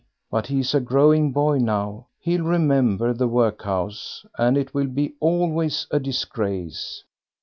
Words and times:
But 0.31 0.47
he's 0.47 0.73
a 0.73 0.79
growing 0.79 1.31
boy 1.31 1.59
now, 1.59 2.07
he'll 2.17 2.43
remember 2.43 3.13
the 3.13 3.27
workhouse, 3.27 4.25
and 4.35 4.57
it 4.57 4.73
will 4.73 4.87
be 4.87 5.13
always 5.19 5.85
a 5.91 5.99
disgrace." 5.99 7.03